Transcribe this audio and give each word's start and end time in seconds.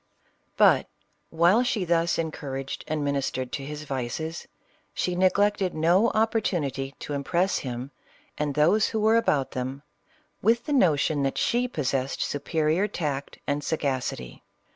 But 0.57 0.87
while 1.29 1.61
she 1.61 1.85
thus 1.85 2.17
encouraged 2.17 2.83
and 2.87 3.05
ministered 3.05 3.51
to 3.51 3.63
his 3.63 3.83
vices, 3.83 4.47
she 4.95 5.13
neglected 5.15 5.75
no 5.75 6.09
opportunity 6.09 6.95
to 7.01 7.13
impress 7.13 7.59
him, 7.59 7.91
and 8.35 8.55
those 8.55 8.87
who 8.87 8.99
were 8.99 9.15
about 9.15 9.51
them, 9.51 9.83
with 10.41 10.65
the 10.65 10.73
notion 10.73 11.21
that 11.21 11.37
she 11.37 11.67
possessed 11.67 12.19
superior 12.23 12.87
tact 12.87 13.37
and 13.45 13.63
sagacity. 13.63 14.41